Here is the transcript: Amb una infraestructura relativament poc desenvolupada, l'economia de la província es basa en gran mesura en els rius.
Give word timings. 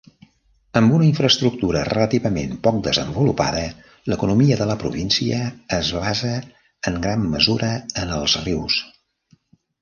Amb 0.79 0.93
una 0.93 1.05
infraestructura 1.07 1.83
relativament 1.89 2.55
poc 2.67 2.79
desenvolupada, 2.87 3.61
l'economia 4.13 4.57
de 4.63 4.67
la 4.71 4.77
província 4.85 5.43
es 5.79 5.93
basa 5.99 6.33
en 6.93 6.99
gran 7.05 7.29
mesura 7.37 7.71
en 8.07 8.17
els 8.19 8.41
rius. 8.49 8.81